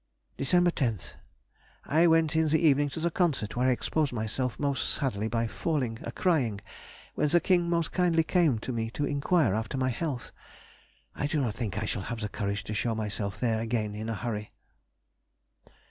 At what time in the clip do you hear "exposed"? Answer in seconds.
3.71-4.11